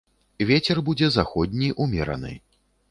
Вецер 0.51 0.77
будзе 0.87 1.11
заходні, 1.19 1.71
умераны. 1.87 2.33